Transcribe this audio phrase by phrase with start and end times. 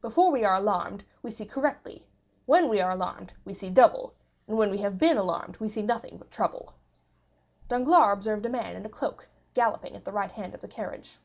[0.00, 2.06] Before we are alarmed, we see correctly;
[2.44, 4.14] when we are alarmed, we see double;
[4.46, 6.74] and when we have been alarmed, we see nothing but trouble.
[7.68, 11.18] Danglars observed a man in a cloak galloping at the right hand of the carriage.